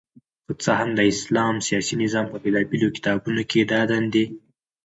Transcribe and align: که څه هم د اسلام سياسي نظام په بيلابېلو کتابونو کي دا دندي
که 0.45 0.53
څه 0.63 0.71
هم 0.79 0.89
د 0.97 1.01
اسلام 1.13 1.55
سياسي 1.67 1.95
نظام 2.03 2.25
په 2.29 2.37
بيلابېلو 2.43 2.93
کتابونو 2.97 3.41
کي 3.49 3.59
دا 3.71 3.81
دندي 3.91 4.25